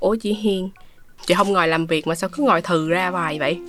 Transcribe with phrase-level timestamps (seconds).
[0.00, 0.70] Ủa chị Hiền,
[1.26, 3.60] chị không ngồi làm việc mà sao cứ ngồi thừ ra bài vậy?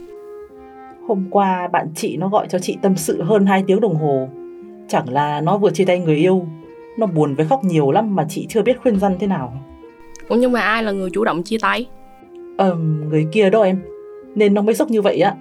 [1.08, 4.30] Hôm qua bạn chị nó gọi cho chị tâm sự hơn 2 tiếng đồng hồ.
[4.88, 6.46] Chẳng là nó vừa chia tay người yêu
[6.98, 9.54] Nó buồn với khóc nhiều lắm mà chị chưa biết khuyên răn thế nào.
[10.28, 11.86] Ủa nhưng mà ai là người chủ động chia tay?
[12.58, 13.82] Ờ, người kia đó em
[14.36, 15.36] Nên nó mới sốc như vậy á.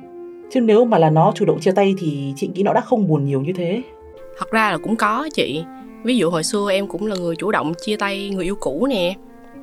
[0.50, 3.08] Chứ nếu mà là nó chủ động chia tay thì chị nghĩ nó đã không
[3.08, 3.82] buồn nhiều như thế.
[4.38, 5.64] Thật ra là cũng có chị.
[6.02, 8.86] Ví dụ hồi xưa em cũng là người chủ động chia tay người yêu cũ
[8.90, 9.14] nè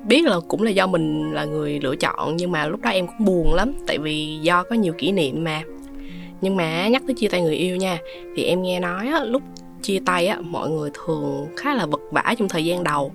[0.08, 3.08] biết là cũng là do mình là người lựa chọn nhưng mà lúc đó em
[3.08, 5.62] cũng buồn lắm tại vì do có nhiều kỷ niệm mà.
[6.42, 7.98] Nhưng mà nhắc tới chia tay người yêu nha
[8.36, 9.42] thì em nghe nói á, lúc
[9.82, 13.12] chia tay á mọi người thường khá là vật vã trong thời gian đầu.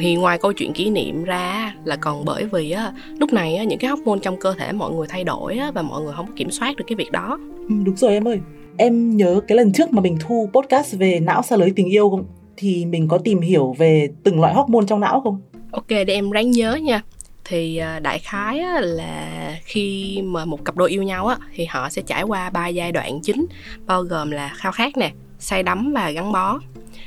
[0.00, 3.64] Thì ngoài câu chuyện kỷ niệm ra là còn bởi vì á lúc này á,
[3.64, 6.26] những cái hormone trong cơ thể mọi người thay đổi á, và mọi người không
[6.36, 7.38] kiểm soát được cái việc đó.
[7.68, 8.40] Ừ, đúng rồi em ơi.
[8.76, 12.10] Em nhớ cái lần trước mà mình thu podcast về não xa lưới tình yêu
[12.10, 12.24] không?
[12.56, 15.40] Thì mình có tìm hiểu về từng loại hormone trong não không?
[15.76, 17.02] Ok để em ráng nhớ nha.
[17.44, 21.88] Thì à, đại khái là khi mà một cặp đôi yêu nhau á thì họ
[21.88, 23.46] sẽ trải qua ba giai đoạn chính
[23.86, 26.60] bao gồm là khao khát nè say đắm và gắn bó.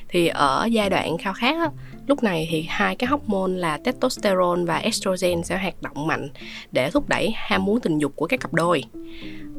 [0.10, 1.70] Thì ở giai đoạn khao khát á,
[2.08, 6.30] lúc này thì hai cái hormone là testosterone và estrogen sẽ hoạt động mạnh
[6.72, 8.84] để thúc đẩy ham muốn tình dục của các cặp đôi.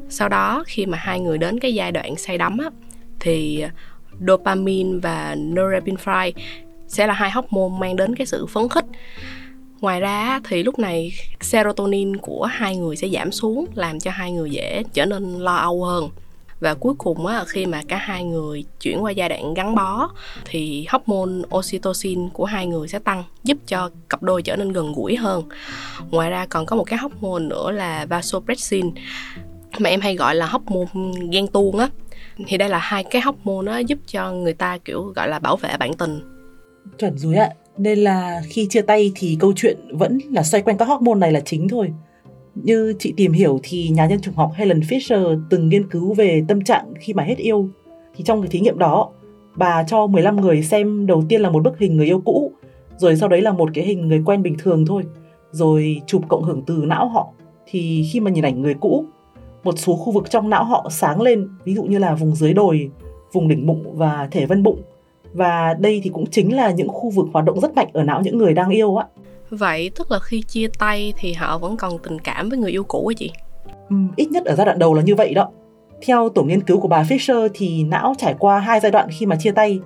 [0.09, 2.69] Sau đó khi mà hai người đến cái giai đoạn say đắm á,
[3.19, 3.65] thì
[4.27, 6.31] dopamine và norepinephrine
[6.91, 8.85] sẽ là hai hormone mang đến cái sự phấn khích.
[9.81, 11.11] Ngoài ra thì lúc này
[11.41, 15.55] serotonin của hai người sẽ giảm xuống làm cho hai người dễ trở nên lo
[15.55, 16.09] âu hơn.
[16.59, 20.09] Và cuối cùng á, khi mà cả hai người chuyển qua giai đoạn gắn bó
[20.45, 24.93] thì hormone oxytocin của hai người sẽ tăng giúp cho cặp đôi trở nên gần
[24.93, 25.43] gũi hơn.
[26.09, 28.91] Ngoài ra còn có một cái hormone nữa là vasopressin
[29.79, 31.89] mà em hay gọi là hormone ghen tuông á.
[32.47, 35.57] Thì đây là hai cái hormone á giúp cho người ta kiểu gọi là bảo
[35.57, 36.30] vệ bản tình.
[36.97, 37.49] Chuẩn rồi ạ.
[37.77, 41.31] Nên là khi chia tay thì câu chuyện vẫn là xoay quanh các hormone này
[41.31, 41.93] là chính thôi.
[42.55, 46.43] Như chị tìm hiểu thì nhà nhân chủng học Helen Fisher từng nghiên cứu về
[46.47, 47.69] tâm trạng khi mà hết yêu.
[48.15, 49.09] Thì trong cái thí nghiệm đó,
[49.55, 52.51] bà cho 15 người xem đầu tiên là một bức hình người yêu cũ,
[52.97, 55.03] rồi sau đấy là một cái hình người quen bình thường thôi,
[55.51, 57.27] rồi chụp cộng hưởng từ não họ.
[57.65, 59.05] Thì khi mà nhìn ảnh người cũ,
[59.63, 62.53] một số khu vực trong não họ sáng lên, ví dụ như là vùng dưới
[62.53, 62.89] đồi,
[63.33, 64.81] vùng đỉnh bụng và thể vân bụng
[65.33, 68.21] và đây thì cũng chính là những khu vực hoạt động rất mạnh ở não
[68.21, 69.05] những người đang yêu á.
[69.49, 72.83] Vậy tức là khi chia tay thì họ vẫn còn tình cảm với người yêu
[72.83, 73.31] cũ ấy chị?
[73.89, 75.49] Ừ, ít nhất ở giai đoạn đầu là như vậy đó.
[76.05, 79.25] Theo tổ nghiên cứu của bà Fisher thì não trải qua hai giai đoạn khi
[79.25, 79.79] mà chia tay.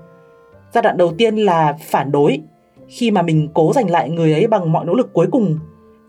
[0.73, 2.39] Giai đoạn đầu tiên là phản đối
[2.87, 5.59] khi mà mình cố giành lại người ấy bằng mọi nỗ lực cuối cùng.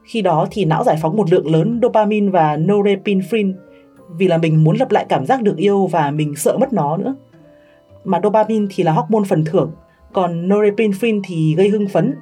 [0.04, 3.52] Khi đó thì não giải phóng một lượng lớn dopamine và norepinephrine
[4.18, 6.96] vì là mình muốn lập lại cảm giác được yêu và mình sợ mất nó
[6.96, 7.14] nữa
[8.06, 9.70] mà dopamine thì là hormone phần thưởng,
[10.12, 12.14] còn norepinephrine thì gây hưng phấn.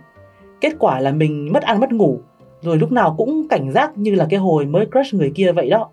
[0.61, 2.19] Kết quả là mình mất ăn mất ngủ,
[2.61, 5.71] rồi lúc nào cũng cảnh giác như là cái hồi mới crush người kia vậy
[5.71, 5.89] đó.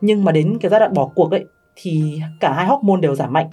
[0.00, 1.44] Nhưng mà đến cái giai đoạn bỏ cuộc ấy
[1.76, 3.50] thì cả hai hormone đều giảm mạnh.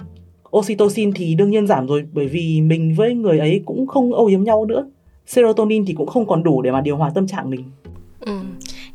[0.56, 4.26] Oxytocin thì đương nhiên giảm rồi bởi vì mình với người ấy cũng không âu
[4.26, 4.86] yếm nhau nữa.
[5.26, 7.64] Serotonin thì cũng không còn đủ để mà điều hòa tâm trạng mình.
[8.20, 8.32] Ừ.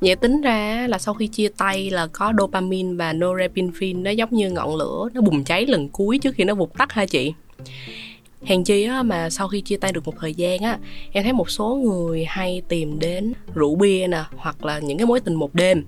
[0.01, 4.29] Nhẹ tính ra là sau khi chia tay là có dopamine và norepinephrine nó giống
[4.31, 7.34] như ngọn lửa nó bùng cháy lần cuối trước khi nó vụt tắt ha chị?
[8.44, 10.78] Hèn chi á, mà sau khi chia tay được một thời gian á
[11.11, 15.07] Em thấy một số người hay tìm đến rượu bia nè Hoặc là những cái
[15.07, 15.85] mối tình một đêm.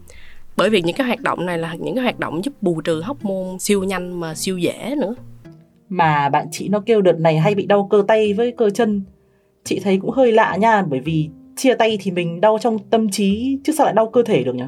[0.57, 3.02] Bởi vì những cái hoạt động này là những cái hoạt động giúp bù trừ
[3.02, 5.16] hóc môn siêu nhanh mà siêu dễ nữa.
[5.90, 9.02] Mà bạn chị nó kêu đợt này hay bị đau cơ tay với cơ chân.
[9.63, 13.09] Chị thấy cũng hơi lạ nha Bởi vì chia tay thì mình đau trong tâm
[13.09, 14.64] trí chứ sao lại đau cơ thể được nhỉ?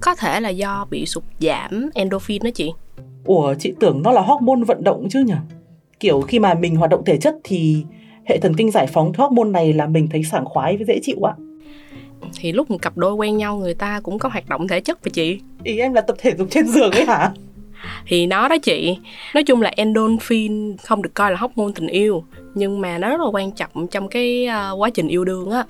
[0.00, 2.70] Có thể là do bị sụt giảm endorphin đó chị.
[3.24, 5.34] Ủa chị tưởng nó là hormone vận động chứ nhỉ?
[6.00, 7.84] Kiểu khi mà mình hoạt động thể chất thì
[8.24, 11.28] hệ thần kinh giải phóng hormone này là mình thấy sảng khoái với dễ chịu
[11.28, 11.34] ạ.
[12.36, 15.04] Thì lúc một cặp đôi quen nhau người ta cũng có hoạt động thể chất
[15.04, 15.40] với chị.
[15.64, 17.32] Ý em là tập thể dục trên giường ấy hả?
[18.06, 18.98] Thì nó đó chị.
[19.34, 23.20] Nói chung là endorphin không được coi là hormone tình yêu, nhưng mà nó rất
[23.20, 25.64] là quan trọng trong cái ờ, quá trình yêu đương á.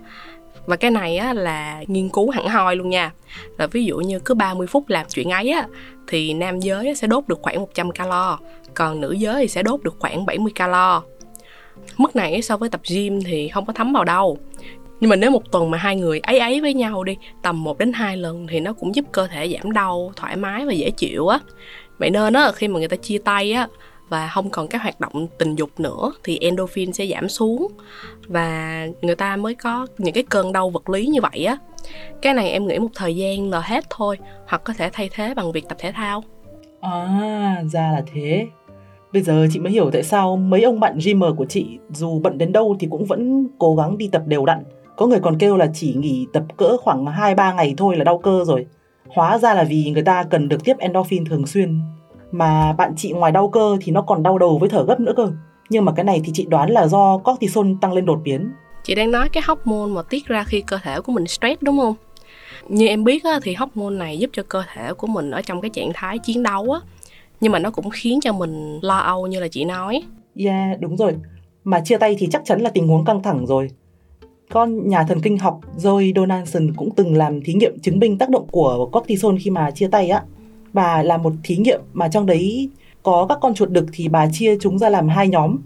[0.66, 3.12] Và cái này á là nghiên cứu hẳn hoi luôn nha.
[3.58, 5.66] Là ví dụ như cứ 30 phút làm chuyện ấy á,
[6.08, 8.38] thì nam giới sẽ đốt được khoảng 100 calo,
[8.75, 11.02] còn nữ giới thì sẽ đốt được khoảng 70 calo.
[11.96, 14.38] Mức này so với tập gym thì không có thấm vào đâu.
[15.00, 17.78] Nhưng mà nếu một tuần mà hai người ấy ấy với nhau đi, tầm 1
[17.78, 20.90] đến 2 lần thì nó cũng giúp cơ thể giảm đau thoải mái và dễ
[20.90, 21.38] chịu á
[21.99, 23.69] vậy nên á khi mà người ta chia tay á
[24.09, 27.69] và không còn các hoạt động tình dục nữa thì endorphin sẽ giảm xuống
[28.27, 31.56] và người ta mới có những cái cơn đau vật lý như vậy á
[32.23, 35.35] cái này em nghĩ một thời gian là hết thôi hoặc có thể thay thế
[35.35, 36.25] bằng việc tập thể thao
[36.81, 38.47] À, ra là thế.
[39.12, 42.39] Bây giờ chị mới hiểu tại sao mấy ông bạn gymer của chị dù bận
[42.39, 44.65] đến đâu thì cũng vẫn cố gắng đi tập đều đặn.
[44.97, 48.19] Có người còn kêu là chỉ nghỉ tập cỡ khoảng 2-3 ngày thôi là đau
[48.19, 48.67] cơ rồi.
[49.08, 51.81] Hóa ra là vì người ta cần được tiếp endorphin thường xuyên.
[52.31, 55.12] Mà bạn chị ngoài đau cơ thì nó còn đau đầu với thở gấp nữa
[55.16, 55.31] cơ.
[55.70, 58.50] Nhưng mà cái này thì chị đoán là do cortisol tăng lên đột biến.
[58.84, 61.78] chị đang nói cái hormone mà tiết ra khi cơ thể của mình stress đúng
[61.78, 61.94] không
[62.69, 65.61] như em biết á, thì hormone này giúp cho cơ thể của mình ở trong
[65.61, 66.81] cái trạng thái chiến đấu á
[67.40, 70.02] nhưng mà nó cũng khiến cho mình lo âu như là chị nói
[70.44, 71.14] Yeah, đúng rồi.
[71.64, 73.69] Mà chia tay thì chắc chắn là tình huống căng thẳng rồi.
[74.50, 78.31] Con nhà thần kinh học Zoe Donaldson cũng từng làm thí nghiệm chứng minh tác
[78.31, 80.23] động của cortisol khi mà chia tay á.
[80.73, 82.71] Bà làm một thí nghiệm mà trong đấy
[83.03, 85.56] có các con chuột đực thì bà chia chúng ra làm hai nhóm.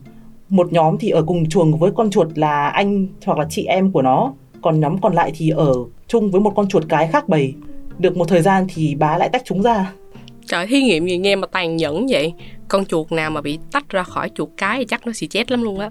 [0.49, 3.93] Một nhóm thì ở cùng chuồng với con chuột là anh hoặc là chị em
[3.93, 4.33] của nó,
[4.63, 5.75] còn nhóm còn lại thì ở
[6.09, 7.55] chung với một con chuột cái khác bầy.
[7.99, 9.93] Được một thời gian thì bà lại tách chúng ra.
[10.47, 12.33] trời thí nghiệm gì nghe mà tàn nhẫn vậy
[12.69, 15.51] con chuột nào mà bị tách ra khỏi chuột cái thì chắc nó xì chết
[15.51, 15.91] lắm luôn á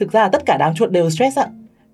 [0.00, 1.46] Thực ra tất cả đám chuột đều stress ạ.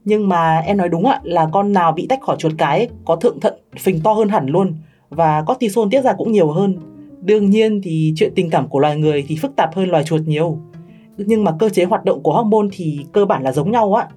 [0.05, 3.17] Nhưng mà em nói đúng ạ là con nào bị tách khỏi chuột cái có
[3.17, 4.75] thượng thận phình to hơn hẳn luôn
[5.11, 6.77] và cortisol tiết ra cũng nhiều hơn.
[7.21, 10.21] Đương nhiên thì chuyện tình cảm của loài người thì phức tạp hơn loài chuột
[10.21, 10.59] nhiều.
[11.17, 14.09] Nhưng mà cơ chế hoạt động của hormone thì cơ bản là giống nhau á.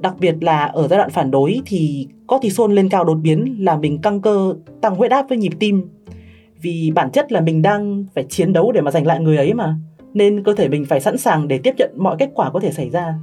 [0.00, 3.76] Đặc biệt là ở giai đoạn phản đối thì cortisol lên cao đột biến là
[3.76, 5.88] mình căng cơ, tăng huyết áp với nhịp tim.
[6.62, 9.54] Vì bản chất là mình đang phải chiến đấu để mà giành lại người ấy
[9.54, 9.76] mà.
[10.14, 12.72] Nên cơ thể mình phải sẵn sàng để tiếp nhận mọi kết quả có thể
[12.72, 13.14] xảy ra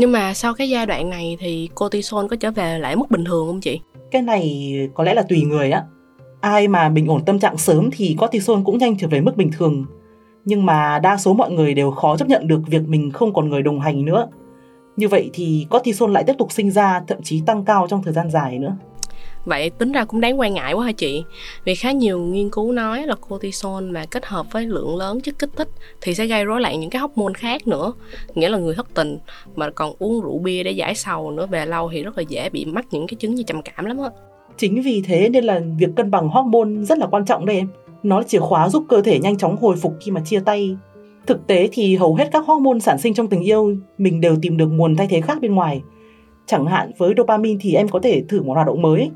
[0.00, 3.24] nhưng mà sau cái giai đoạn này thì cortisol có trở về lại mức bình
[3.24, 3.80] thường không chị
[4.10, 5.84] Cái này có lẽ là tùy người á.
[6.40, 9.50] Ai mà bình ổn tâm trạng sớm thì cortisol cũng nhanh trở về mức bình
[9.58, 9.84] thường.
[10.44, 13.48] Nhưng mà đa số mọi người đều khó chấp nhận được việc mình không còn
[13.48, 14.28] người đồng hành nữa.
[14.96, 18.12] Như vậy thì cortisol lại tiếp tục sinh ra, thậm chí tăng cao trong thời
[18.12, 18.76] gian dài nữa.
[19.44, 21.24] Vậy tính ra cũng đáng quan ngại quá hả chị?
[21.64, 25.38] Vì khá nhiều nghiên cứu nói là cortisol mà kết hợp với lượng lớn chất
[25.38, 25.68] kích thích
[26.00, 27.92] thì sẽ gây rối loạn những cái hormone khác nữa.
[28.34, 29.18] Nghĩa là người thất tình
[29.56, 32.50] mà còn uống rượu bia để giải sầu nữa về lâu thì rất là dễ
[32.50, 34.10] bị mắc những cái chứng như trầm cảm lắm á.
[34.56, 37.68] Chính vì thế nên là việc cân bằng hormone rất là quan trọng đây em.
[38.02, 40.76] Nó là chìa khóa giúp cơ thể nhanh chóng hồi phục khi mà chia tay.
[41.26, 44.56] Thực tế thì hầu hết các hormone sản sinh trong tình yêu mình đều tìm
[44.56, 45.82] được nguồn thay thế khác bên ngoài.
[46.46, 49.10] Chẳng hạn với dopamine thì em có thể thử một hoạt động mới,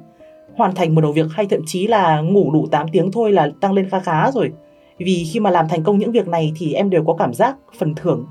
[0.57, 3.51] hoàn thành một đầu việc hay thậm chí là ngủ đủ 8 tiếng thôi là
[3.61, 4.53] tăng lên khá khá rồi.
[4.99, 7.57] Vì khi mà làm thành công những việc này thì em đều có cảm giác
[7.79, 8.27] phần thưởng.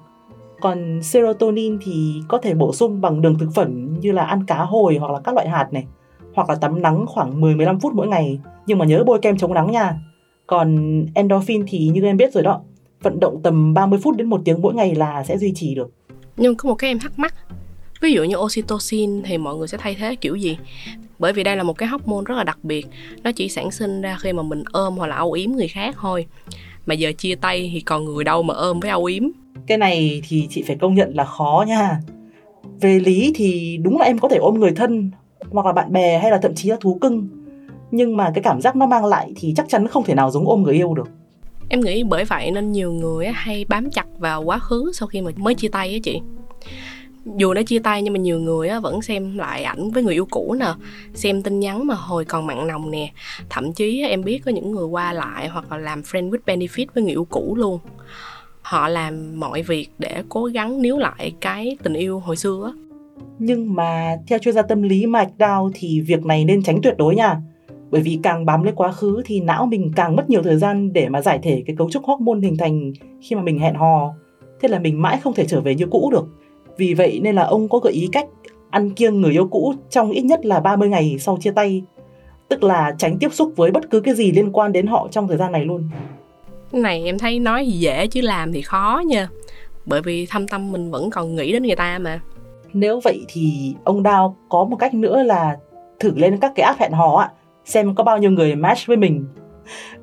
[0.61, 4.57] Còn serotonin thì có thể bổ sung bằng đường thực phẩm như là ăn cá
[4.57, 5.85] hồi hoặc là các loại hạt này
[6.33, 9.53] hoặc là tắm nắng khoảng 10-15 phút mỗi ngày nhưng mà nhớ bôi kem chống
[9.53, 9.99] nắng nha.
[10.47, 12.61] Còn endorphin thì như em biết rồi đó,
[13.01, 15.89] vận động tầm 30 phút đến 1 tiếng mỗi ngày là sẽ duy trì được.
[16.37, 17.33] Nhưng có một cái em thắc mắc
[18.03, 20.57] Ví dụ như oxytocin thì mọi người sẽ thay thế kiểu gì?
[21.23, 22.87] Bởi vì đây là một cái hormone rất là đặc biệt
[23.23, 25.95] Nó chỉ sản sinh ra khi mà mình ôm hoặc là âu yếm người khác
[26.01, 26.25] thôi
[26.85, 29.23] Mà giờ chia tay thì còn người đâu mà ôm với âu yếm
[29.67, 31.99] Cái này thì chị phải công nhận là khó nha.
[32.81, 35.11] Về lý thì đúng là em có thể ôm người thân
[35.51, 37.27] hoặc là bạn bè hay là thậm chí là thú cưng.
[37.91, 40.47] Nhưng mà cái cảm giác nó mang lại thì chắc chắn không thể nào giống
[40.47, 41.09] ôm người yêu được.
[41.69, 45.21] Em nghĩ bởi vậy nên nhiều người hay bám chặt vào quá khứ sau khi
[45.21, 46.21] mà mới chia tay á chị
[47.25, 50.13] dù đã chia tay nhưng mà nhiều người á, vẫn xem lại ảnh với người
[50.13, 50.73] yêu cũ nè
[51.13, 53.11] xem tin nhắn mà hồi còn mặn nồng nè
[53.49, 56.39] thậm chí á, em biết có những người qua lại hoặc là làm friend with
[56.45, 57.79] benefit với người yêu cũ luôn
[58.63, 62.71] họ làm mọi việc để cố gắng níu lại cái tình yêu hồi xưa á
[63.39, 66.97] Nhưng mà theo chuyên gia tâm lý mạch đau thì việc này nên tránh tuyệt
[66.97, 67.41] đối nha.
[67.91, 70.93] Bởi vì càng bám lấy quá khứ thì não mình càng mất nhiều thời gian
[70.93, 74.13] để mà giải thể cái cấu trúc hormone hình thành khi mà mình hẹn hò.
[74.61, 76.25] Thế là mình mãi không thể trở về như cũ được.
[76.77, 78.27] Vì vậy nên là ông có gợi ý cách
[78.69, 81.83] ăn kiêng người yêu cũ trong ít nhất là 30 ngày sau chia tay.
[82.49, 85.27] Tức là tránh tiếp xúc với bất cứ cái gì liên quan đến họ trong
[85.27, 85.89] thời gian này luôn.
[86.71, 89.29] này em thấy nói thì dễ chứ làm thì khó nha
[89.85, 92.19] bởi vì thâm tâm mình vẫn còn nghĩ đến người ta mà
[92.73, 95.57] Nếu vậy thì ông Đao có một cách nữa là
[95.99, 97.31] thử lên các cái app hẹn hò ạ,
[97.65, 99.25] xem có bao nhiêu người match với mình.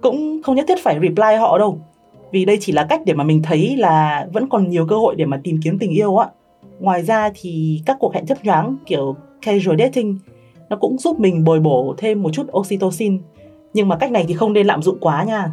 [0.01, 1.81] Cũng không nhất thiết phải reply họ đâu.
[2.33, 5.15] Vì đây chỉ là cách để mà mình thấy là vẫn còn nhiều cơ hội
[5.15, 6.29] để mà tìm kiếm tình yêu ạ.
[6.81, 10.19] Ngoài ra thì các cuộc hẹn chấp nhoáng kiểu casual dating
[10.69, 13.21] nó cũng giúp mình bồi bổ thêm một chút oxytocin.
[13.75, 15.51] Nhưng mà cách này thì không nên lạm dụng quá nha.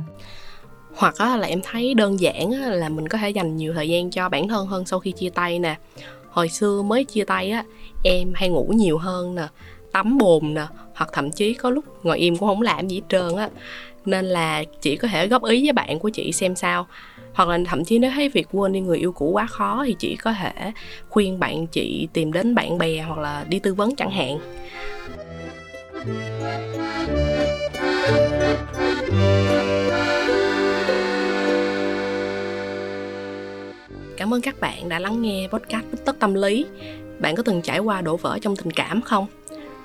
[0.95, 3.89] hoặc á, là em thấy đơn giản á, là mình có thể dành nhiều thời
[3.89, 5.75] gian cho bản thân hơn sau khi chia tay nè
[6.29, 7.63] hồi xưa mới chia tay á
[8.03, 9.47] em hay ngủ nhiều hơn nè
[9.91, 10.65] tắm bồn nè
[10.95, 13.49] hoặc thậm chí có lúc ngồi im cũng không làm gì hết trơn á
[14.05, 16.87] nên là chị có thể góp ý với bạn của chị xem sao
[17.37, 19.95] hoặc là thậm chí nếu thấy việc quên đi người yêu cũ quá khó thì
[19.99, 20.71] chị có thể
[21.09, 24.37] khuyên bạn chị tìm đến bạn bè hoặc là đi tư vấn chẳng hạn
[34.17, 36.65] Cảm ơn các bạn đã lắng nghe podcast Bích Tất Tâm Lý.
[37.19, 39.27] Bạn có từng trải qua đổ vỡ trong tình cảm không?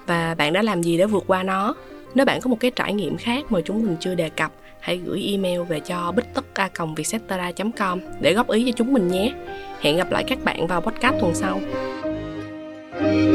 [0.06, 1.75] Và bạn đã làm gì để vượt qua nó?
[2.14, 4.96] Nếu bạn có một cái trải nghiệm khác mà chúng mình chưa đề cập, hãy
[4.96, 9.32] gửi email về cho bichtocca.vietcetera.com để góp ý cho chúng mình nhé.
[9.80, 11.60] Hẹn gặp lại các bạn vào podcast tuần sau.
[12.92, 13.31] thank you